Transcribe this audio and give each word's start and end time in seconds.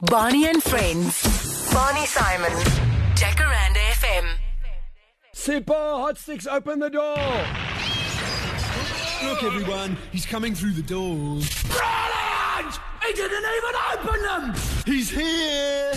Barney 0.00 0.46
and 0.46 0.60
Friends. 0.60 1.72
Barney 1.72 2.04
Simon. 2.06 2.50
Jacaranda 3.14 3.78
FM. 3.92 4.36
Sipho, 5.32 6.00
hot 6.00 6.18
sticks, 6.18 6.48
open 6.48 6.80
the 6.80 6.90
door. 6.90 7.14
Look, 9.22 9.44
everyone, 9.44 9.96
he's 10.10 10.26
coming 10.26 10.52
through 10.52 10.72
the 10.72 10.82
door. 10.82 11.14
Brilliant! 11.68 12.80
He 13.06 13.12
didn't 13.12 13.44
even 13.56 13.74
open 13.92 14.22
them. 14.22 14.54
He's 14.84 15.10
here. 15.10 15.94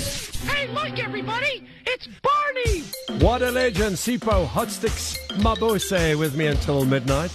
Hey, 0.48 0.68
look, 0.68 1.00
everybody! 1.00 1.68
It's 1.88 2.08
Barney! 2.22 2.84
What 3.20 3.42
a 3.42 3.50
legend, 3.50 3.96
Sipho, 3.96 4.46
hot 4.46 4.70
sticks, 4.70 5.18
Mabuse 5.40 6.18
with 6.20 6.36
me 6.36 6.46
until 6.46 6.86
midnight. 6.86 7.32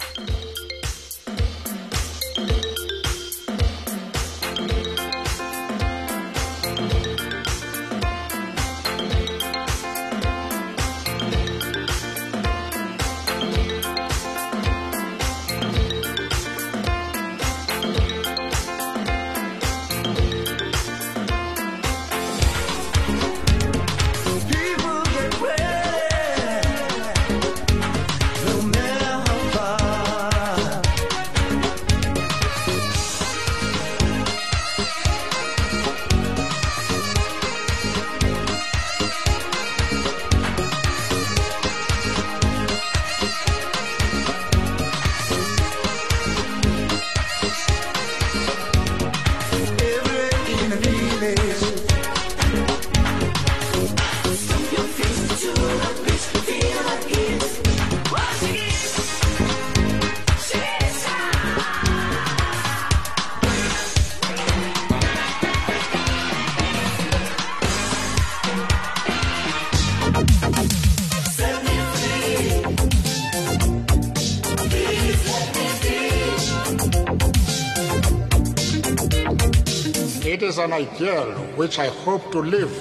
It 80.25 80.41
is 80.45 80.59
an 80.59 80.73
ideal 80.73 81.33
which 81.57 81.81
I 81.81 81.89
hope 81.89 82.31
to 82.31 82.39
live 82.39 82.73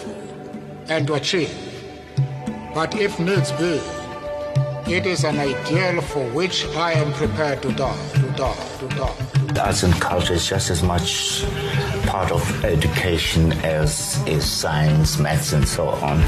and 0.89 1.07
to 1.07 1.15
achieve. 1.15 1.51
But 2.71 2.93
if 2.95 3.19
needs 3.19 3.51
be, 3.53 3.81
it 4.85 5.07
is 5.07 5.23
an 5.23 5.39
ideal 5.39 6.01
for 6.01 6.23
which 6.33 6.67
I 6.75 6.91
am 6.91 7.11
prepared 7.13 7.63
to 7.63 7.71
die, 7.73 7.97
to 8.13 8.29
die, 8.37 8.67
to 8.77 8.87
die. 8.89 9.15
The 9.53 9.65
arts 9.65 9.81
and 9.81 9.93
culture 9.95 10.33
is 10.35 10.47
just 10.47 10.69
as 10.69 10.83
much 10.83 11.43
part 12.11 12.29
of 12.29 12.65
education 12.65 13.53
as 13.63 14.21
is 14.27 14.43
science, 14.43 15.17
maths, 15.17 15.53
and 15.53 15.65
so 15.65 15.87
on. 15.87 16.19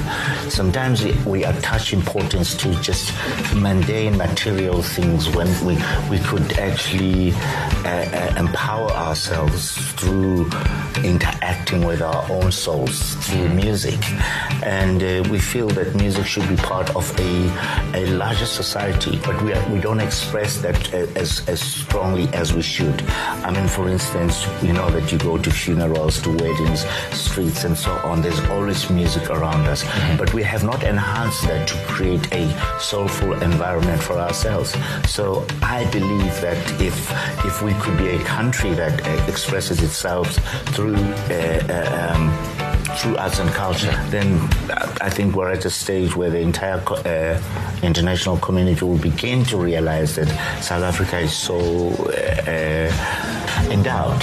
Sometimes 0.49 1.03
we, 1.03 1.11
we 1.25 1.43
attach 1.43 1.91
importance 1.91 2.55
to 2.55 2.73
just 2.79 3.13
mundane 3.53 4.15
material 4.15 4.81
things 4.81 5.29
when 5.35 5.49
we, 5.65 5.75
we 6.09 6.19
could 6.23 6.53
actually 6.53 7.33
uh, 7.83 7.89
uh, 7.89 8.33
empower 8.37 8.91
ourselves 8.91 9.75
through 9.99 10.49
interacting 11.03 11.83
with 11.85 12.01
our 12.01 12.31
own 12.31 12.49
souls 12.49 13.15
through 13.15 13.49
music. 13.49 13.99
And 14.63 15.03
uh, 15.03 15.29
we 15.29 15.37
feel 15.37 15.67
that 15.71 15.95
music 15.95 16.25
should 16.25 16.47
be 16.47 16.55
part 16.55 16.95
of 16.95 17.05
a, 17.19 17.33
a 17.93 18.05
larger 18.15 18.45
society, 18.45 19.19
but 19.25 19.41
we, 19.43 19.51
are, 19.51 19.69
we 19.69 19.81
don't 19.81 19.99
express 19.99 20.61
that 20.61 20.93
uh, 20.93 21.07
as, 21.19 21.45
as 21.49 21.59
strongly 21.59 22.29
as 22.29 22.53
we 22.53 22.61
should. 22.61 23.01
I 23.47 23.51
mean, 23.51 23.67
for 23.67 23.89
instance, 23.89 24.47
you 24.61 24.71
know 24.71 24.89
that 24.91 25.11
you 25.11 25.17
go 25.17 25.37
to 25.37 25.51
funerals, 25.73 26.21
to 26.21 26.29
weddings, 26.29 26.85
streets, 27.11 27.63
and 27.63 27.75
so 27.77 27.91
on. 28.03 28.21
There's 28.21 28.39
always 28.49 28.89
music 28.89 29.29
around 29.29 29.65
us, 29.67 29.83
but 30.17 30.31
we 30.33 30.43
have 30.43 30.63
not 30.63 30.83
enhanced 30.83 31.43
that 31.43 31.67
to 31.67 31.75
create 31.87 32.25
a 32.31 32.45
soulful 32.79 33.33
environment 33.41 34.01
for 34.01 34.13
ourselves. 34.19 34.75
So 35.07 35.45
I 35.61 35.89
believe 35.91 36.35
that 36.41 36.61
if 36.79 36.95
if 37.45 37.61
we 37.63 37.73
could 37.81 37.97
be 37.97 38.09
a 38.09 38.19
country 38.23 38.73
that 38.75 38.95
uh, 39.01 39.31
expresses 39.31 39.81
itself 39.81 40.27
through 40.75 40.95
uh, 40.95 41.33
uh, 41.77 42.13
um, 42.13 42.23
through 42.97 43.17
arts 43.17 43.39
and 43.39 43.49
culture, 43.49 43.93
then 44.09 44.27
I 45.01 45.09
think 45.09 45.35
we're 45.35 45.51
at 45.51 45.65
a 45.65 45.69
stage 45.71 46.15
where 46.15 46.29
the 46.29 46.39
entire 46.39 46.79
co- 46.81 47.01
uh, 47.13 47.41
international 47.81 48.37
community 48.37 48.85
will 48.85 48.99
begin 49.11 49.43
to 49.45 49.57
realize 49.57 50.15
that 50.17 50.29
South 50.61 50.83
Africa 50.83 51.17
is 51.19 51.33
so 51.33 51.57
uh, 51.57 52.51
uh, 52.53 53.71
endowed. 53.71 54.21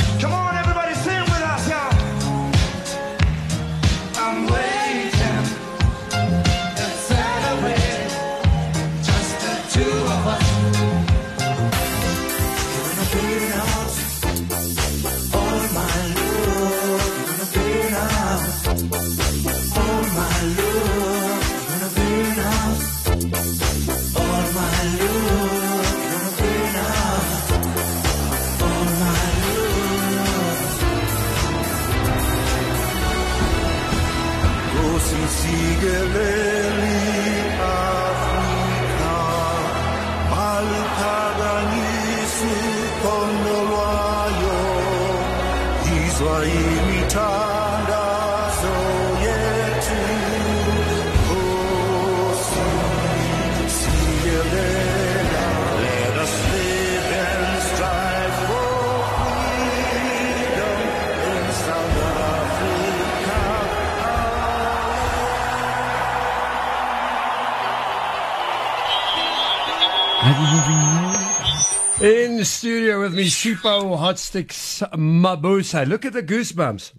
Me, 73.21 73.27
Sipho 73.27 73.99
Hot 73.99 74.19
Sticks 74.19 74.83
Mabuse. 74.95 75.87
Look 75.87 76.07
at 76.07 76.15
the 76.15 76.23
goosebumps. 76.23 76.93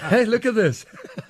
hey, 0.08 0.24
look 0.24 0.46
at 0.46 0.54
this. 0.54 0.86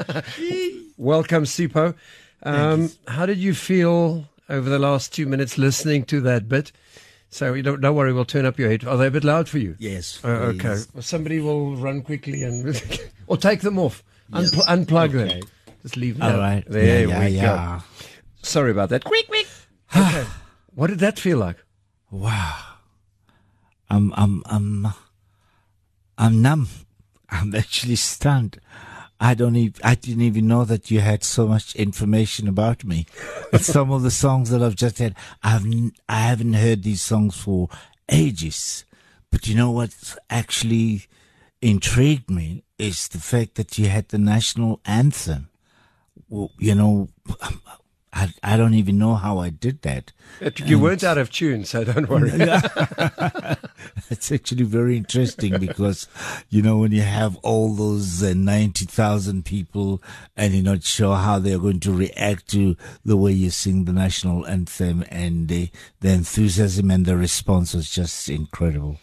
Welcome, 0.97 1.43
Sipho. 1.43 1.97
Um, 2.45 2.93
how 3.09 3.27
did 3.27 3.39
you 3.39 3.55
feel 3.55 4.29
over 4.49 4.71
the 4.71 4.79
last 4.79 5.13
two 5.13 5.27
minutes 5.27 5.59
listening 5.59 6.05
to 6.05 6.21
that 6.21 6.49
bit? 6.49 6.71
So 7.31 7.55
you 7.55 7.65
don't, 7.65 7.81
don't 7.81 7.97
worry, 7.97 8.13
we'll 8.13 8.25
turn 8.25 8.47
up 8.47 8.57
your 8.57 8.71
head. 8.71 8.85
Are 8.85 8.97
they 8.97 9.09
a 9.09 9.11
bit 9.11 9.25
loud 9.25 9.49
for 9.49 9.59
you? 9.59 9.75
Yes. 9.81 10.21
Uh, 10.25 10.29
okay. 10.29 10.59
please. 10.61 10.89
Well, 10.95 11.03
somebody 11.03 11.41
will 11.41 11.75
run 11.75 12.01
quickly 12.03 12.45
and 12.45 12.81
or 13.27 13.37
take 13.37 13.63
them 13.63 13.81
off. 13.81 14.05
Unpl- 14.33 14.65
unplug 14.67 15.11
them. 15.11 15.41
Just 15.83 15.97
leave 15.97 16.19
them. 16.19 16.33
All 16.33 16.39
right. 16.39 16.63
There 16.69 17.09
yeah, 17.09 17.19
we 17.19 17.35
yeah, 17.35 17.43
go. 17.43 17.53
yeah. 17.55 17.81
Sorry 18.43 18.71
about 18.71 18.91
that. 18.91 19.03
Quick, 19.03 19.27
quick. 19.27 19.49
Okay. 19.97 20.25
what 20.77 20.87
did 20.87 21.01
that 21.01 21.19
feel 21.19 21.39
like? 21.39 21.57
Wow. 22.13 22.70
I'm, 23.91 24.13
I'm, 24.17 24.43
I'm, 24.47 24.89
I'm 26.17 26.43
numb. 26.43 26.69
I'm 27.29 27.55
actually 27.55 27.97
stunned. 27.97 28.61
I 29.21 29.35
don't 29.35 29.57
even, 29.57 29.81
I 29.85 29.97
didn't 29.97 30.23
even 30.23 30.49
know 30.49 30.65
that 30.65 30.91
you 30.91 31.01
had 31.01 31.23
so 31.25 31.47
much 31.47 31.77
information 31.77 32.49
about 32.49 32.85
me. 32.85 33.07
But 33.51 33.63
some 33.63 33.91
of 33.91 34.03
the 34.03 34.11
songs 34.11 34.49
that 34.51 34.63
I've 34.63 34.77
just 34.77 34.99
had, 34.99 35.15
I've, 35.43 35.67
I 36.09 36.21
haven't 36.21 36.55
heard 36.55 36.83
these 36.83 37.03
songs 37.03 37.37
for 37.37 37.69
ages. 38.09 38.85
But 39.31 39.47
you 39.47 39.55
know 39.55 39.71
what's 39.71 40.17
actually 40.31 41.07
intrigued 41.61 42.31
me 42.31 42.65
is 42.79 43.09
the 43.09 43.19
fact 43.19 43.57
that 43.57 43.79
you 43.79 43.89
had 43.89 44.09
the 44.09 44.19
national 44.19 44.81
anthem. 44.87 45.51
Well, 46.29 46.51
you 46.59 46.75
know, 46.75 47.09
I, 48.13 48.33
I 48.43 48.57
don't 48.57 48.75
even 48.75 48.99
know 48.99 49.15
how 49.15 49.39
I 49.39 49.51
did 49.51 49.83
that. 49.83 50.13
You 50.65 50.79
weren't 50.81 51.05
out 51.05 51.19
of 51.19 51.31
tune, 51.31 51.65
so 51.65 51.85
don't 51.85 52.09
worry. 52.09 52.31
It's 54.11 54.33
actually 54.33 54.65
very 54.65 54.97
interesting 54.97 55.59
because, 55.59 56.09
you 56.49 56.63
know, 56.63 56.79
when 56.79 56.91
you 56.91 57.03
have 57.03 57.37
all 57.43 57.75
those 57.75 58.23
uh, 58.23 58.35
90,000 58.37 59.45
people 59.45 60.03
and 60.37 60.53
you're 60.53 60.65
not 60.65 60.83
sure 60.83 61.17
how 61.17 61.39
they're 61.39 61.59
going 61.59 61.81
to 61.81 61.93
react 61.93 62.49
to 62.49 62.77
the 63.05 63.17
way 63.17 63.33
you 63.33 63.51
sing 63.51 63.85
the 63.85 63.93
national 63.93 64.47
anthem 64.47 65.05
and 65.09 65.49
the, 65.49 65.71
the 66.01 66.11
enthusiasm 66.11 66.91
and 66.91 67.07
the 67.07 67.17
response 67.17 67.73
was 67.73 67.89
just 67.89 68.29
incredible. 68.29 68.99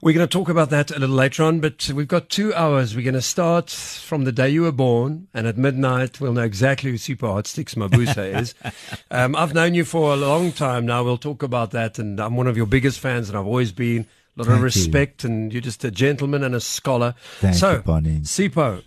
We're 0.00 0.14
going 0.14 0.28
to 0.28 0.32
talk 0.32 0.48
about 0.48 0.70
that 0.70 0.92
a 0.92 0.98
little 1.00 1.16
later 1.16 1.42
on, 1.42 1.58
but 1.58 1.90
we've 1.92 2.06
got 2.06 2.28
two 2.28 2.54
hours. 2.54 2.94
We're 2.94 3.02
going 3.02 3.14
to 3.14 3.22
start 3.22 3.68
from 3.68 4.22
the 4.22 4.30
day 4.30 4.48
you 4.48 4.62
were 4.62 4.70
born, 4.70 5.26
and 5.34 5.44
at 5.48 5.58
midnight, 5.58 6.20
we'll 6.20 6.32
know 6.34 6.44
exactly 6.44 6.92
who 6.92 6.96
Sipho 6.96 7.32
Hot 7.32 7.48
Sticks 7.48 7.74
Mabuse 7.74 8.16
is. 8.40 8.54
Um, 9.10 9.34
I've 9.34 9.54
known 9.54 9.74
you 9.74 9.84
for 9.84 10.12
a 10.12 10.16
long 10.16 10.52
time 10.52 10.84
now. 10.84 11.02
We'll 11.02 11.16
talk 11.16 11.42
about 11.42 11.70
that, 11.70 11.98
and 11.98 12.20
I'm 12.20 12.36
one 12.36 12.46
of 12.46 12.58
your 12.58 12.66
biggest 12.66 13.00
fans, 13.00 13.28
and 13.28 13.38
I've 13.38 13.46
always 13.46 13.72
been. 13.72 14.06
A 14.36 14.42
lot 14.42 14.46
Thank 14.46 14.56
of 14.56 14.58
you. 14.58 14.64
respect, 14.64 15.24
and 15.24 15.52
you're 15.52 15.62
just 15.62 15.82
a 15.82 15.90
gentleman 15.90 16.44
and 16.44 16.54
a 16.54 16.60
scholar. 16.60 17.14
Thank 17.38 17.56
so, 17.56 17.72
you, 17.72 17.78
Barney. 17.78 18.20
Sipho, 18.20 18.84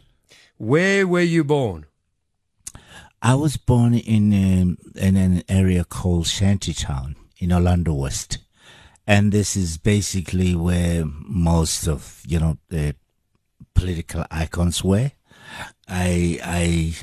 where 0.57 1.07
were 1.07 1.21
you 1.21 1.43
born? 1.43 1.87
I 3.21 3.35
was 3.35 3.57
born 3.57 3.95
in 3.95 4.31
um, 4.33 4.77
in 4.95 5.17
an 5.17 5.43
area 5.49 5.83
called 5.83 6.27
Shantytown 6.27 7.15
in 7.39 7.51
Orlando 7.51 7.93
West, 7.93 8.37
and 9.11 9.33
this 9.33 9.57
is 9.57 9.77
basically 9.77 10.55
where 10.55 11.03
most 11.05 11.85
of 11.85 12.23
you 12.25 12.39
know 12.39 12.57
the 12.69 12.95
political 13.73 14.23
icons 14.31 14.85
were. 14.85 15.11
I 15.85 16.39
I 16.41 16.95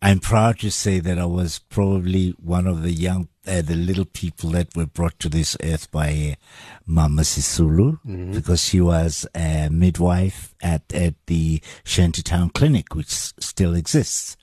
I'm 0.00 0.20
proud 0.20 0.60
to 0.60 0.70
say 0.70 1.00
that 1.00 1.18
I 1.18 1.24
was 1.24 1.58
probably 1.58 2.30
one 2.38 2.68
of 2.68 2.82
the 2.82 2.92
young, 2.92 3.28
uh, 3.44 3.60
the 3.62 3.74
little 3.74 4.04
people 4.04 4.50
that 4.50 4.76
were 4.76 4.86
brought 4.86 5.18
to 5.18 5.28
this 5.28 5.56
earth 5.64 5.90
by 5.90 6.36
uh, 6.36 6.44
Mama 6.86 7.22
Sisulu, 7.22 7.98
because 8.32 8.62
she 8.62 8.80
was 8.80 9.26
a 9.34 9.68
midwife 9.68 10.54
at, 10.62 10.82
at 10.94 11.14
the 11.26 11.60
Shantytown 11.82 12.50
Clinic, 12.50 12.94
which 12.94 13.08
still 13.08 13.74
exists. 13.74 14.36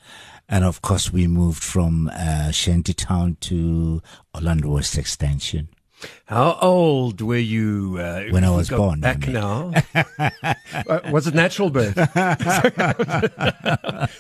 And 0.50 0.65
of 0.65 0.81
course, 0.81 1.13
we 1.13 1.27
moved 1.27 1.63
from 1.63 2.09
uh, 2.13 2.51
Shantytown 2.51 3.38
to 3.41 4.01
Orlando 4.36 4.71
West 4.71 4.97
Extension. 4.97 5.69
How 6.25 6.57
old 6.61 7.21
were 7.21 7.38
you 7.38 7.97
uh, 8.00 8.23
When 8.31 8.44
I 8.44 8.50
was 8.50 8.69
born, 8.69 9.01
Back 9.01 9.23
I 9.23 9.25
mean. 9.27 9.33
now, 9.33 9.71
Uh, 10.89 11.00
was 11.11 11.27
it 11.27 11.33
natural 11.35 11.69
birth? 11.69 11.95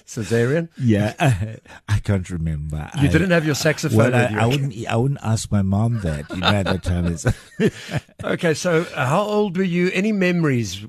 Cesarean? 0.05 0.69
Yeah, 0.77 1.13
I 1.89 1.99
can't 1.99 2.29
remember. 2.29 2.89
You 3.01 3.07
I- 3.09 3.11
didn't 3.11 3.31
have 3.31 3.45
your 3.45 3.55
saxophone 3.55 3.97
Well, 3.97 4.15
I. 4.15 4.43
I 4.43 4.45
wouldn't. 4.45 4.87
I 4.87 4.95
wouldn't 4.95 5.19
ask 5.23 5.51
my 5.51 5.61
mom 5.61 5.99
that. 6.01 6.29
You 6.29 6.37
know, 6.37 6.47
at 6.47 6.65
that 6.65 6.83
time, 6.83 7.05
it's, 7.07 7.25
Okay, 8.23 8.53
so 8.53 8.85
uh, 8.95 9.05
how 9.07 9.21
old 9.21 9.57
were 9.57 9.63
you? 9.63 9.89
Any 9.93 10.11
memories? 10.11 10.85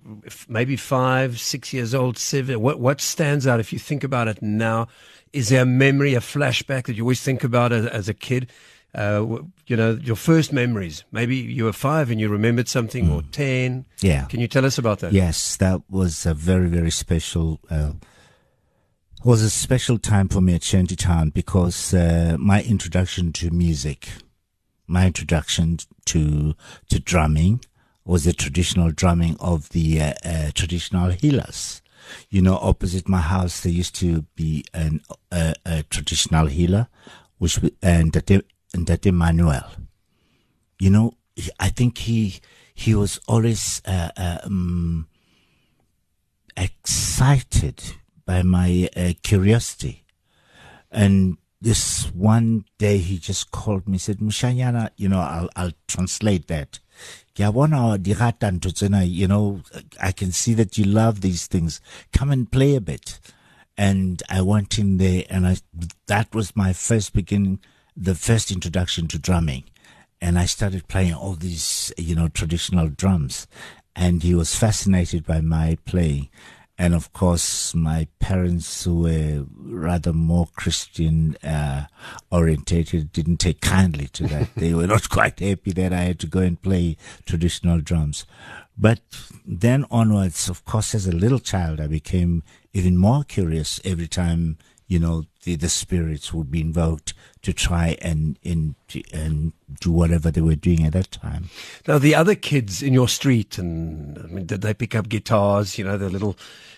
Maybe 0.48 0.76
five, 0.76 1.40
six 1.40 1.72
years 1.72 1.94
old, 1.94 2.18
seven. 2.18 2.60
What 2.60 2.78
what 2.80 3.00
stands 3.00 3.46
out 3.46 3.60
if 3.60 3.72
you 3.72 3.78
think 3.78 4.04
about 4.04 4.28
it 4.28 4.42
now? 4.42 4.88
Is 5.32 5.48
there 5.48 5.62
a 5.62 5.66
memory, 5.66 6.14
a 6.14 6.20
flashback 6.20 6.84
that 6.86 6.94
you 6.94 7.02
always 7.02 7.20
think 7.20 7.42
about 7.42 7.72
as, 7.72 7.86
as 7.86 8.08
a 8.08 8.14
kid? 8.14 8.50
Uh, 8.94 9.38
you 9.66 9.76
know, 9.76 9.98
your 10.02 10.16
first 10.16 10.52
memories. 10.52 11.04
Maybe 11.10 11.36
you 11.36 11.64
were 11.64 11.72
five 11.72 12.10
and 12.10 12.20
you 12.20 12.28
remembered 12.28 12.68
something, 12.68 13.10
or 13.10 13.22
ten. 13.32 13.86
Yeah. 14.00 14.26
Can 14.26 14.40
you 14.40 14.46
tell 14.48 14.64
us 14.64 14.78
about 14.78 15.00
that? 15.00 15.12
Yes, 15.12 15.56
that 15.56 15.80
was 15.90 16.26
a 16.26 16.34
very, 16.34 16.68
very 16.68 16.90
special. 16.90 17.58
Uh, 17.70 17.92
was 19.24 19.42
a 19.42 19.50
special 19.50 19.98
time 19.98 20.28
for 20.28 20.40
me 20.40 20.54
at 20.54 20.62
Shantytown 20.62 21.30
because 21.30 21.94
uh, 21.94 22.36
my 22.38 22.62
introduction 22.62 23.32
to 23.32 23.50
music, 23.50 24.08
my 24.86 25.06
introduction 25.06 25.78
to 26.06 26.54
to 26.90 27.00
drumming, 27.00 27.64
was 28.04 28.24
the 28.24 28.32
traditional 28.32 28.90
drumming 28.92 29.36
of 29.40 29.70
the 29.70 30.00
uh, 30.00 30.12
uh, 30.24 30.50
traditional 30.54 31.10
healers. 31.10 31.80
You 32.28 32.42
know, 32.42 32.58
opposite 32.58 33.08
my 33.08 33.22
house 33.22 33.60
there 33.62 33.72
used 33.72 33.94
to 33.96 34.22
be 34.36 34.62
an 34.74 35.00
uh, 35.32 35.54
a 35.64 35.82
traditional 35.84 36.46
healer, 36.46 36.88
which 37.38 37.60
we- 37.62 37.74
and 38.74 38.86
that 38.86 39.06
Emmanuel 39.06 39.64
you 40.78 40.90
know, 40.90 41.14
I 41.58 41.68
think 41.68 41.98
he 41.98 42.40
he 42.74 42.94
was 42.94 43.20
always 43.28 43.80
uh, 43.86 44.10
uh, 44.16 44.38
um, 44.44 45.08
excited 46.56 47.82
by 48.26 48.42
my 48.42 48.88
uh, 48.96 49.12
curiosity, 49.22 50.04
and 50.90 51.38
this 51.60 52.06
one 52.12 52.64
day 52.78 52.98
he 52.98 53.18
just 53.18 53.50
called 53.50 53.88
me, 53.88 53.98
said, 53.98 54.18
"Mushanyana, 54.18 54.90
you 54.96 55.08
know, 55.08 55.20
I'll 55.20 55.48
I'll 55.56 55.72
translate 55.88 56.48
that." 56.48 56.80
"Ke 57.34 57.40
a 57.40 57.52
bona 57.52 57.98
di 57.98 58.12
rata 58.12 58.46
ntho 58.50 58.70
tsena, 58.72 59.08
You 59.08 59.28
know, 59.28 59.62
I 60.00 60.12
can 60.12 60.32
see 60.32 60.54
that 60.54 60.76
you 60.78 60.84
love 60.84 61.20
these 61.20 61.46
things. 61.46 61.80
Come 62.12 62.30
and 62.30 62.50
play 62.50 62.76
a 62.76 62.80
bit. 62.80 63.20
And 63.76 64.22
I 64.28 64.40
went 64.42 64.78
in 64.78 64.98
there, 64.98 65.24
and 65.30 65.46
I 65.46 65.56
that 66.06 66.32
was 66.32 66.54
my 66.54 66.72
first 66.72 67.12
beginning, 67.12 67.58
the 67.96 68.14
first 68.14 68.50
introduction 68.50 69.06
to 69.08 69.18
drumming 69.18 69.64
and 70.24 70.38
I 70.38 70.46
started 70.46 70.88
playing 70.88 71.12
all 71.12 71.34
these, 71.34 71.92
you 71.98 72.14
know, 72.14 72.28
traditional 72.28 72.88
drums. 72.88 73.46
And 73.94 74.22
he 74.22 74.34
was 74.34 74.56
fascinated 74.56 75.26
by 75.26 75.42
my 75.42 75.76
playing. 75.84 76.30
And 76.78 76.94
of 76.94 77.12
course, 77.12 77.74
my 77.74 78.08
parents, 78.20 78.84
who 78.84 79.02
were 79.02 79.44
rather 79.58 80.14
more 80.14 80.48
Christian 80.56 81.36
uh, 81.44 81.88
orientated, 82.32 83.12
didn't 83.12 83.36
take 83.36 83.60
kindly 83.60 84.08
to 84.08 84.26
that. 84.28 84.48
they 84.56 84.72
were 84.72 84.86
not 84.86 85.08
quite 85.10 85.40
happy 85.40 85.72
that 85.72 85.92
I 85.92 86.04
had 86.04 86.18
to 86.20 86.26
go 86.26 86.40
and 86.40 86.60
play 86.60 86.96
traditional 87.26 87.82
drums. 87.82 88.24
But 88.78 89.00
then 89.46 89.84
onwards, 89.90 90.48
of 90.48 90.64
course, 90.64 90.94
as 90.94 91.06
a 91.06 91.12
little 91.12 91.38
child, 91.38 91.80
I 91.80 91.86
became 91.86 92.42
even 92.72 92.96
more 92.96 93.24
curious 93.24 93.78
every 93.84 94.08
time, 94.08 94.56
you 94.88 94.98
know, 94.98 95.26
the, 95.44 95.56
the 95.56 95.68
spirits 95.68 96.32
would 96.32 96.50
be 96.50 96.60
invoked 96.60 97.14
to 97.42 97.52
try 97.52 97.96
and, 98.02 98.38
and, 98.44 98.74
and 99.12 99.52
do 99.80 99.92
whatever 99.92 100.30
they 100.30 100.40
were 100.40 100.56
doing 100.56 100.84
at 100.84 100.92
that 100.92 101.10
time. 101.10 101.50
Now, 101.86 101.98
the 101.98 102.14
other 102.14 102.34
kids 102.34 102.82
in 102.82 102.92
your 102.92 103.08
street, 103.08 103.58
and 103.58 104.18
I 104.18 104.22
mean, 104.22 104.46
did 104.46 104.62
they 104.62 104.74
pick 104.74 104.94
up 104.94 105.08
guitars? 105.08 105.78
You 105.78 105.84
know, 105.84 105.96
the 105.96 106.10
little. 106.10 106.36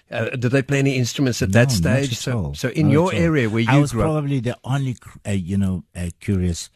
Uh, 0.09 0.31
did 0.31 0.53
they 0.53 0.63
play 0.63 0.79
any 0.79 0.97
instruments 0.97 1.43
at 1.43 1.51
that 1.51 1.69
No, 1.81 1.91
not 1.91 2.05
stage? 2.05 2.17
So, 2.17 2.53
so 2.55 2.69
in 2.69 2.87
Not 2.87 2.93
your 2.93 3.15
area 3.15 3.51
where 3.51 3.63
you 3.63 3.69
I 3.69 3.81
was 3.81 3.91
grew 3.91 4.03
up, 4.03 4.07
probably 4.07 4.39
the 4.39 4.57
only, 4.63 4.97
uh, 5.27 5.33
you 5.33 5.57
know, 5.57 5.83
uh, 5.97 6.11
curious, 6.21 6.71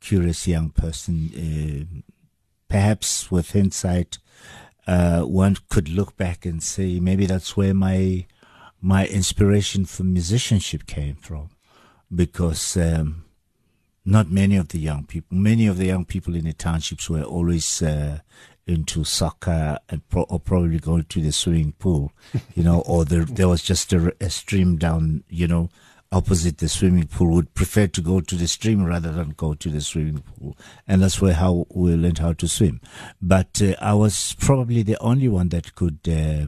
curious 0.00 0.46
young 0.46 0.70
person. 0.70 1.30
Uh, 1.34 2.00
perhaps 2.68 3.28
with 3.30 3.50
hindsight, 3.52 4.18
uh, 4.86 5.22
one 5.22 5.56
could 5.68 5.88
look 5.88 6.16
back 6.16 6.46
and 6.46 6.62
say 6.62 7.00
maybe 7.00 7.26
that's 7.26 7.56
where 7.56 7.74
my 7.74 8.26
my 8.86 9.04
inspiration 9.08 9.84
for 9.84 10.04
musicianship 10.04 10.86
came 10.86 11.16
from, 11.16 11.48
because 12.14 12.76
um, 12.76 13.24
not 14.04 14.30
many 14.30 14.56
of 14.56 14.68
the 14.68 14.78
young 14.78 15.04
people, 15.04 15.36
many 15.36 15.66
of 15.66 15.76
the 15.76 15.86
young 15.86 16.04
people 16.04 16.36
in 16.36 16.44
the 16.44 16.52
townships 16.52 17.10
were 17.10 17.24
always 17.24 17.82
uh, 17.82 18.20
into 18.64 19.02
soccer 19.02 19.76
and 19.88 20.08
pro- 20.08 20.22
or 20.30 20.38
probably 20.38 20.78
going 20.78 21.02
to 21.02 21.20
the 21.20 21.32
swimming 21.32 21.72
pool, 21.80 22.12
you 22.54 22.62
know, 22.62 22.80
or 22.86 23.04
there 23.04 23.24
there 23.24 23.48
was 23.48 23.60
just 23.60 23.92
a, 23.92 24.14
a 24.20 24.30
stream 24.30 24.76
down, 24.76 25.24
you 25.28 25.48
know, 25.48 25.68
opposite 26.12 26.58
the 26.58 26.68
swimming 26.68 27.08
pool. 27.08 27.34
Would 27.34 27.54
prefer 27.54 27.88
to 27.88 28.00
go 28.00 28.20
to 28.20 28.34
the 28.36 28.46
stream 28.46 28.84
rather 28.84 29.10
than 29.10 29.30
go 29.30 29.54
to 29.54 29.68
the 29.68 29.80
swimming 29.80 30.22
pool, 30.22 30.56
and 30.86 31.02
that's 31.02 31.20
where 31.20 31.34
how 31.34 31.66
we 31.74 31.96
learned 31.96 32.18
how 32.18 32.34
to 32.34 32.46
swim. 32.46 32.80
But 33.20 33.60
uh, 33.60 33.74
I 33.80 33.94
was 33.94 34.36
probably 34.38 34.84
the 34.84 34.98
only 35.00 35.26
one 35.26 35.48
that 35.48 35.74
could. 35.74 35.98
Uh, 36.08 36.46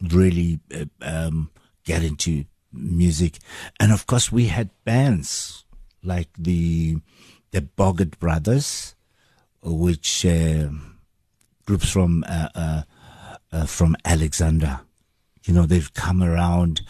really 0.00 0.60
uh, 0.74 0.84
um, 1.02 1.50
get 1.84 2.02
into 2.02 2.44
music. 2.72 3.38
And 3.80 3.92
of 3.92 4.06
course, 4.06 4.30
we 4.30 4.46
had 4.46 4.70
bands 4.84 5.64
like 6.02 6.28
the 6.38 6.98
the 7.50 7.62
Boggart 7.62 8.18
Brothers, 8.18 8.94
which 9.62 10.24
uh, 10.26 10.68
groups 11.66 11.90
from 11.90 12.24
uh, 12.28 12.48
uh, 12.54 12.82
uh, 13.52 13.66
from 13.66 13.96
Alexandra. 14.04 14.82
You 15.44 15.54
know, 15.54 15.66
they've 15.66 15.92
come 15.94 16.22
around 16.22 16.82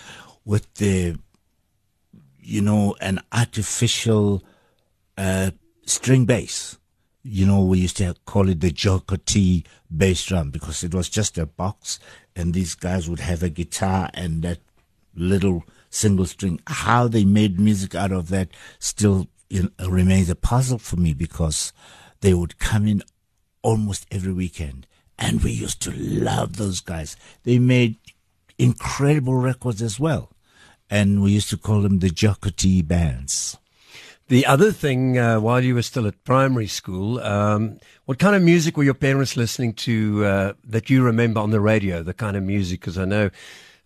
with 0.45 0.73
the 0.75 1.17
you 2.41 2.61
know 2.61 2.97
an 3.01 3.21
artificial 3.33 4.43
string 5.85 6.25
bass. 6.27 6.79
You 7.23 7.47
know, 7.47 7.63
we 7.63 7.81
used 7.81 7.97
to 7.99 8.15
call 8.27 8.49
it 8.49 8.61
the 8.61 8.71
Joker 8.71 9.17
T 9.17 9.65
bass 9.95 10.25
drum 10.25 10.51
because 10.51 10.83
it 10.85 10.95
was 10.95 11.09
just 11.09 11.37
a 11.39 11.47
box, 11.47 11.99
and 12.37 12.55
these 12.55 12.75
guys 12.75 13.09
would 13.09 13.21
have 13.21 13.43
a 13.43 13.49
guitar 13.49 14.11
and 14.15 14.43
that 14.43 14.61
little 15.15 15.65
single 15.91 16.27
string. 16.27 16.61
How 16.67 17.09
they 17.09 17.25
made 17.25 17.59
music 17.59 17.95
out 17.95 18.13
of 18.13 18.29
that 18.29 18.49
still 18.79 19.29
remains 19.87 20.31
a 20.31 20.37
puzzle 20.37 20.79
for 20.79 20.97
me 20.97 21.13
because 21.13 21.73
they 22.21 22.35
would 22.35 22.59
come 22.59 22.87
in 22.87 23.03
almost 23.63 24.07
every 24.11 24.33
weekend 24.33 24.87
And 25.19 25.43
we 25.43 25.51
used 25.51 25.83
to 25.83 25.91
love 25.93 26.57
those 26.57 26.81
guys. 26.81 27.17
They 27.43 27.59
made 27.59 27.97
incredible 28.57 29.35
records 29.35 29.83
as 29.83 29.99
well. 29.99 30.31
And 30.89 31.23
we 31.23 31.33
used 31.33 31.51
to 31.51 31.57
call 31.57 31.83
them 31.83 31.99
the 31.99 32.09
Jocotee 32.09 32.87
bands. 32.87 33.59
The 34.29 34.45
other 34.45 34.73
thing, 34.73 35.19
uh, 35.19 35.41
while 35.41 35.65
you 35.65 35.75
were 35.75 35.83
still 35.83 36.07
at 36.07 36.23
primary 36.25 36.67
school, 36.67 37.19
um, 37.21 37.79
what 38.05 38.19
kind 38.19 38.37
of 38.37 38.43
music 38.43 38.77
were 38.77 38.85
your 38.85 38.93
parents 38.95 39.37
listening 39.37 39.73
to 39.75 40.25
uh, 40.25 40.53
that 40.65 40.91
you 40.91 41.03
remember 41.03 41.41
on 41.41 41.51
the 41.51 41.61
radio? 41.61 42.03
The 42.03 42.13
kind 42.13 42.37
of 42.37 42.43
music, 42.43 42.81
because 42.81 42.99
I 42.99 43.07
know 43.07 43.31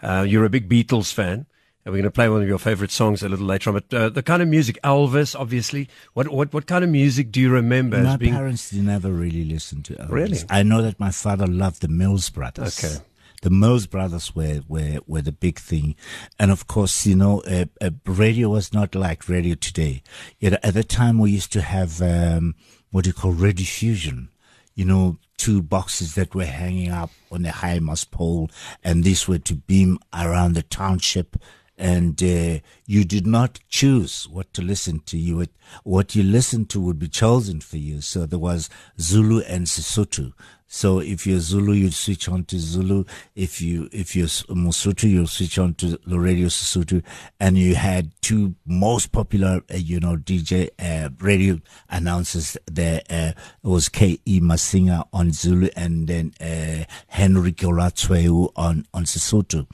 uh, 0.02 0.26
you're 0.28 0.44
a 0.44 0.50
big 0.50 0.68
Beatles 0.68 1.12
fan, 1.12 1.46
and 1.84 1.92
we're 1.92 1.98
going 1.98 2.02
to 2.04 2.10
play 2.10 2.28
one 2.28 2.42
of 2.42 2.48
your 2.48 2.58
favorite 2.58 2.90
songs 2.90 3.22
a 3.22 3.28
little 3.28 3.46
later 3.46 3.70
on. 3.70 3.74
But 3.74 3.94
uh, 3.94 4.08
the 4.08 4.22
kind 4.22 4.42
of 4.42 4.48
music, 4.48 4.80
Elvis, 4.82 5.38
obviously. 5.38 5.88
What 6.14 6.26
what 6.28 6.52
what 6.52 6.66
kind 6.66 6.82
of 6.82 6.90
music 6.90 7.30
do 7.30 7.40
you 7.40 7.50
remember 7.50 8.02
My 8.02 8.16
being? 8.16 8.32
parents 8.32 8.72
never 8.72 9.12
really 9.12 9.44
listened 9.44 9.84
to 9.86 9.94
Elvis. 9.94 10.10
Really? 10.10 10.38
I 10.50 10.64
know 10.64 10.82
that 10.82 10.98
my 10.98 11.12
father 11.12 11.46
loved 11.46 11.82
the 11.82 11.88
Mills 11.88 12.30
Brothers. 12.30 12.82
Okay. 12.84 12.96
The 13.42 13.50
Mills 13.50 13.86
Brothers 13.86 14.34
were, 14.34 14.62
were, 14.66 15.00
were 15.06 15.22
the 15.22 15.32
big 15.32 15.58
thing. 15.58 15.94
And 16.38 16.50
of 16.50 16.66
course, 16.66 17.06
you 17.06 17.14
know, 17.14 17.40
uh, 17.40 17.66
uh, 17.80 17.90
radio 18.06 18.48
was 18.48 18.72
not 18.72 18.94
like 18.94 19.28
radio 19.28 19.54
today. 19.54 20.02
Yet 20.40 20.64
at 20.64 20.74
the 20.74 20.84
time 20.84 21.18
we 21.18 21.32
used 21.32 21.52
to 21.52 21.60
have, 21.60 22.00
um, 22.00 22.54
what 22.92 23.06
you 23.06 23.12
call 23.12 23.32
Rediffusion. 23.32 24.28
You 24.74 24.86
know, 24.86 25.18
two 25.36 25.60
boxes 25.60 26.14
that 26.14 26.34
were 26.34 26.44
hanging 26.44 26.90
up 26.90 27.10
on 27.30 27.42
the 27.42 27.50
high 27.50 27.78
mast 27.80 28.10
pole 28.10 28.48
and 28.84 29.02
these 29.02 29.26
were 29.26 29.38
to 29.38 29.56
beam 29.56 29.98
around 30.14 30.54
the 30.54 30.62
township 30.62 31.36
and 31.82 32.22
uh, 32.22 32.60
you 32.86 33.04
did 33.04 33.26
not 33.26 33.58
choose 33.68 34.28
what 34.28 34.54
to 34.54 34.62
listen 34.62 35.00
to. 35.00 35.18
You 35.18 35.38
would, 35.38 35.48
what 35.82 36.14
you 36.14 36.22
listened 36.22 36.70
to 36.70 36.80
would 36.80 37.00
be 37.00 37.08
chosen 37.08 37.60
for 37.60 37.76
you. 37.76 38.00
So 38.00 38.24
there 38.24 38.38
was 38.38 38.70
Zulu 39.00 39.40
and 39.40 39.66
Sesotho. 39.66 40.32
So 40.68 41.00
if 41.00 41.26
you're 41.26 41.40
Zulu, 41.40 41.72
you'd 41.72 41.92
switch 41.92 42.28
on 42.28 42.44
to 42.44 42.58
Zulu. 42.60 43.04
If 43.34 43.60
you 43.60 43.88
if 43.90 44.14
you're 44.14 44.28
Mosotho, 44.28 45.10
you'll 45.10 45.26
switch 45.26 45.58
on 45.58 45.74
to 45.74 45.98
the 46.06 46.20
radio 46.20 46.46
Sesotho. 46.46 47.02
And 47.40 47.58
you 47.58 47.74
had 47.74 48.12
two 48.22 48.54
most 48.64 49.10
popular, 49.10 49.62
uh, 49.68 49.76
you 49.76 49.98
know, 49.98 50.16
DJ 50.16 50.70
uh, 50.78 51.10
radio 51.18 51.60
announcers 51.90 52.56
there. 52.70 53.02
Uh, 53.10 53.32
was 53.64 53.88
K.E. 53.88 54.40
Masinga 54.40 55.08
on 55.12 55.32
Zulu, 55.32 55.68
and 55.76 56.06
then 56.06 56.32
uh, 56.40 56.84
Henry 57.08 57.52
Goratsweu 57.52 58.52
on 58.54 58.86
on 58.94 59.04
Sesotho, 59.04 59.66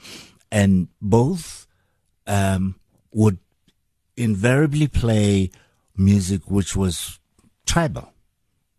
and 0.51 0.87
both 1.01 1.67
um, 2.29 2.75
would 3.11 3.39
invariably 4.15 4.87
play 4.87 5.51
music 5.97 6.49
which 6.49 6.75
was 6.75 7.19
tribal, 7.65 8.13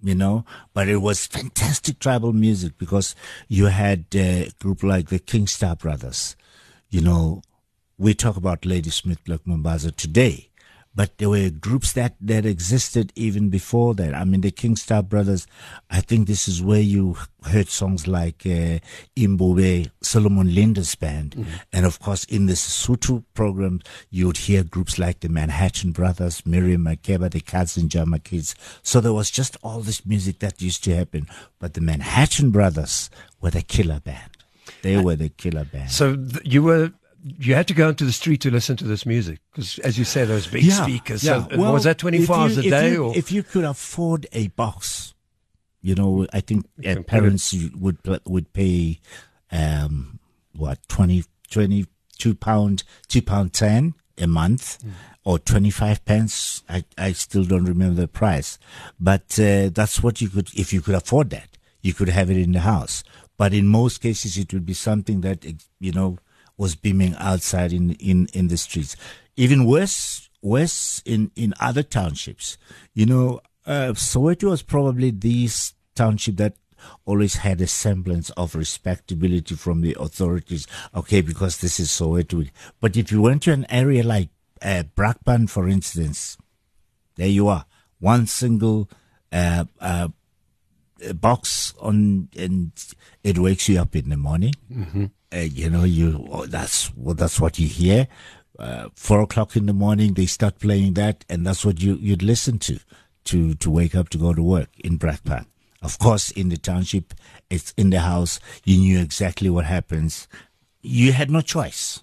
you 0.03 0.15
know, 0.15 0.45
but 0.73 0.89
it 0.89 0.99
was 0.99 1.27
fantastic 1.27 1.99
tribal 1.99 2.33
music 2.33 2.79
because 2.79 3.15
you 3.49 3.67
had 3.67 4.07
a 4.15 4.51
group 4.61 4.83
like 4.83 5.09
the 5.09 5.19
Kingstar 5.19 5.79
Brothers, 5.79 6.37
you 6.89 7.01
know, 7.01 7.43
we 7.99 8.15
talk 8.15 8.37
about 8.37 8.65
Ladysmith 8.65 9.23
Black 9.25 9.41
Mambazo 9.45 9.95
today, 9.95 10.50
but 10.95 11.19
there 11.19 11.29
were 11.31 11.51
groups 11.51 11.93
that, 11.93 12.17
that 12.21 12.45
existed 12.45 13.13
even 13.15 13.49
before 13.49 13.95
that. 13.95 14.13
I 14.13 14.25
mean, 14.25 14.41
the 14.41 14.51
Kingstar 14.51 15.09
Brothers, 15.09 15.47
I 15.89 16.01
think 16.01 16.27
this 16.27 16.49
is 16.49 16.61
where 16.63 16.81
you 16.81 17.17
heard 17.45 17.69
songs 17.69 18.09
like 18.09 18.43
uh, 18.45 18.81
Mbube, 19.17 19.91
Solomon 20.03 20.53
Linda's 20.53 20.95
band. 20.97 21.47
And 21.73 21.87
of 21.87 22.01
course, 22.01 22.25
in 22.25 22.47
the 22.47 22.55
Sesotho 22.55 23.23
program, 23.35 23.81
you'd 24.11 24.39
hear 24.39 24.65
groups 24.65 24.99
like 24.99 25.21
the 25.21 25.29
Manhattan 25.29 25.93
Brothers, 25.93 26.45
Miriam 26.45 26.85
Makeba, 26.85 27.31
the 27.31 27.41
Cousin 27.41 27.89
Jama 27.89 28.19
Kids. 28.19 28.55
So 28.83 29.01
there 29.01 29.13
was 29.13 29.31
just 29.31 29.57
all 29.63 29.81
this 29.81 30.05
music 30.05 30.41
that 30.41 30.61
used 30.61 30.83
to 30.85 30.97
happen. 30.97 31.29
But 31.61 31.75
the 31.75 31.81
Manhattan 31.81 32.51
Brothers 32.51 33.11
were 33.41 33.51
the 33.51 33.63
killer 33.63 34.01
band. 34.01 34.31
They 34.83 34.97
were 34.97 35.17
the 35.17 35.29
killer 35.29 35.65
band. 35.65 35.91
So 35.91 36.17
th- 36.17 36.43
you 36.45 36.63
were. 36.63 36.93
You 37.23 37.55
had 37.55 37.69
to 37.69 37.75
go 37.75 37.89
into 37.91 38.05
the 38.07 38.13
street 38.13 38.41
to 38.43 38.51
listen 38.51 38.77
to 38.79 38.85
this 38.85 39.05
music 39.05 39.41
because, 39.51 39.79
as 39.81 39.99
you 39.99 40.05
say, 40.07 40.25
those 40.25 40.47
big 40.47 40.71
speakers. 40.71 41.23
So 41.23 41.35
uh, 41.41 41.47
Well, 41.57 41.73
was 41.75 41.85
that 41.85 41.99
twenty 41.99 42.25
four 42.25 42.37
if 42.37 42.41
hours 42.41 42.57
you- 42.57 42.63
a 42.69 42.71
day, 42.71 42.93
you, 42.93 43.05
or 43.05 43.17
if 43.17 43.31
you 43.31 43.43
could 43.43 43.65
afford 43.65 44.27
a 44.33 44.49
box, 44.49 45.13
you 45.83 45.95
know, 45.95 46.27
I 46.33 46.41
think 46.41 46.67
uh, 46.87 47.03
parents 47.07 47.55
would 47.79 47.99
would 48.25 48.53
pay 48.55 49.01
um, 49.53 50.19
what 50.55 50.79
20, 50.89 51.25
22 51.51 52.35
pound, 52.35 52.85
two 53.09 53.23
pound 53.23 53.53
ten 53.53 53.95
a 54.19 54.27
month, 54.27 54.81
Hmm. 54.83 54.91
or 55.25 55.39
twenty 55.39 55.71
five 55.71 56.05
pence. 56.07 56.63
I 56.69 56.85
I 56.97 57.13
still 57.13 57.45
don't 57.45 57.65
remember 57.67 58.01
the 58.01 58.09
price, 58.09 58.59
but 58.99 59.39
uh, 59.39 59.69
that's 59.73 60.03
what 60.03 60.21
you 60.23 60.29
could 60.31 60.49
if 60.55 60.73
you 60.73 60.81
could 60.81 60.95
afford 60.95 61.31
that. 61.31 61.59
You 61.83 61.93
could 61.95 62.09
have 62.09 62.31
it 62.31 62.37
in 62.39 62.53
the 62.53 62.61
house, 62.61 63.03
but 63.37 63.53
in 63.53 63.67
most 63.67 63.99
cases, 64.01 64.37
it 64.39 64.53
would 64.55 64.65
be 64.67 64.75
something 64.75 65.21
that 65.23 65.45
you 65.79 65.93
know 65.93 66.19
was 66.61 66.77
beaming 66.77 67.15
outside 67.17 67.73
in 67.73 67.95
in 67.95 68.29
in 68.35 68.49
the 68.49 68.57
streets. 68.59 68.95
Even 69.35 69.65
worse, 69.65 70.29
worse 70.43 71.03
in 71.07 71.31
in 71.35 71.55
other 71.59 71.83
townships. 71.83 72.59
You 72.93 73.07
know, 73.07 73.41
uh, 73.65 73.95
Soweto 73.95 74.51
was 74.51 74.61
probably 74.63 75.11
the 75.11 75.49
township 75.95 76.37
that 76.37 76.55
always 77.07 77.37
had 77.37 77.63
a 77.63 77.67
semblance 77.67 78.29
of 78.37 78.55
respectability 78.55 79.55
from 79.55 79.81
the 79.81 79.97
authorities. 79.99 80.67
Okay, 80.95 81.23
because 81.23 81.59
this 81.63 81.81
is 81.81 81.89
Soweto. 81.89 82.47
But 82.79 82.95
if 82.95 83.11
you 83.11 83.23
went 83.23 83.43
to 83.45 83.53
an 83.53 83.65
area 83.71 84.03
like 84.03 84.29
uh, 84.61 84.85
Brakpan, 84.95 85.49
for 85.49 85.67
instance, 85.67 86.37
there 87.17 87.29
you 87.29 87.49
are, 87.49 87.65
one 88.01 88.27
single 88.27 88.91
uh, 89.33 89.65
uh, 89.81 90.09
box 91.15 91.73
on, 91.81 92.29
and 92.37 92.73
it 93.25 93.39
wakes 93.39 93.67
you 93.71 93.81
up 93.81 93.97
in 93.97 94.11
the 94.11 94.19
morning. 94.19 94.53
Mm-hmm. 94.71 95.07
Uh, 95.33 95.39
you 95.39 95.71
know, 95.71 95.85
you 95.85 96.27
oh, 96.31 96.47
that's 96.47 96.95
well, 96.97 97.15
that's 97.15 97.41
what 97.41 97.59
you 97.59 97.69
hear. 97.69 98.09
Uh, 98.59 98.89
four 98.95 99.21
o'clock 99.23 99.57
in 99.57 99.67
the 99.67 99.73
morning, 99.73 100.15
they 100.15 100.27
start 100.27 100.59
playing 100.59 100.95
that, 100.95 101.25
and 101.29 101.47
that's 101.47 101.65
what 101.65 101.81
you 101.81 101.95
you'd 101.95 102.23
listen 102.23 102.59
to 102.59 102.79
to 103.25 103.55
to 103.55 103.71
wake 103.71 103.95
up 103.95 104.09
to 104.09 104.19
go 104.19 104.35
to 104.35 104.43
work 104.43 104.69
in 104.79 104.99
Brakpan. 104.99 105.47
Of 105.83 105.99
course, 105.99 106.31
in 106.33 106.49
the 106.51 106.57
township, 106.59 107.15
it's 107.49 107.73
in 107.77 107.91
the 107.91 108.01
house. 108.01 108.41
You 108.65 108.79
knew 108.79 109.01
exactly 109.01 109.49
what 109.49 109.65
happens. 109.65 110.29
You 110.83 111.13
had 111.13 111.31
no 111.31 111.41
choice. 111.41 112.03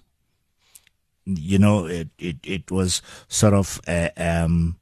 You 1.26 1.58
know, 1.58 1.86
it 1.86 2.08
it, 2.18 2.36
it 2.42 2.70
was 2.70 3.02
sort 3.28 3.54
of 3.54 3.80
uh, 3.86 4.08
um, 4.16 4.76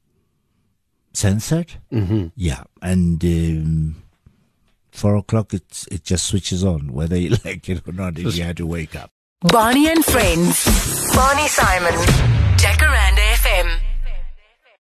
censored. 1.13 1.75
Mm-hmm. 1.93 2.29
Yeah, 2.37 2.65
and. 2.81 3.25
Um, 3.25 4.03
four 4.97 5.17
o'clock, 5.17 5.55
it 5.55 5.85
it 5.91 6.05
just 6.05 6.27
switches 6.27 6.65
on, 6.65 6.93
whether 6.93 7.17
you 7.17 7.31
like 7.45 7.69
it 7.69 7.87
or 7.87 7.93
not. 7.93 8.19
If 8.19 8.37
you 8.37 8.43
had 8.45 8.57
to 8.59 8.67
wake 8.67 8.97
up. 8.97 9.11
Barney 9.41 9.89
and 9.89 10.05
Friends. 10.05 10.65
Barney 11.15 11.47
Simon. 11.49 11.93
Jacaranda 12.57 13.21
FM. 13.45 13.86